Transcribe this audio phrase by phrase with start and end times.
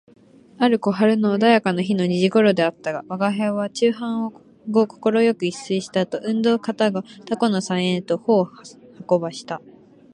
[0.57, 4.31] ある小春の穏やかな日の二時頃であったが、吾輩は昼飯
[4.67, 8.49] 後快く一睡した後、運動かたがたこの茶園へと歩を
[9.07, 9.61] 運ばした